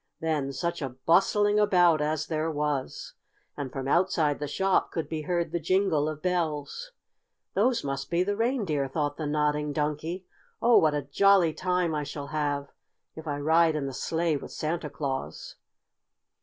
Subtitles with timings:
[0.19, 3.13] Then such a bustling about as there was!
[3.55, 6.91] And from outside the shop could be heard the jingle of bells.
[7.53, 10.25] "Those must be the reindeer," thought the Nodding Donkey.
[10.59, 12.71] "Oh, what a jolly time I shall have
[13.15, 15.57] if I ride in the sleigh with Santa Claus!"